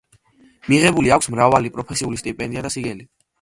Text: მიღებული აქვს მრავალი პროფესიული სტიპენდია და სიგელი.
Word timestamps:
მიღებული 0.71 1.13
აქვს 1.17 1.29
მრავალი 1.33 1.73
პროფესიული 1.77 2.21
სტიპენდია 2.23 2.65
და 2.69 2.73
სიგელი. 2.79 3.09